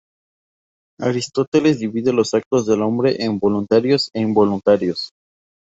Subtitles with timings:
[0.99, 5.11] Aristóteles divide los actos del hombre en voluntarios e involuntarios.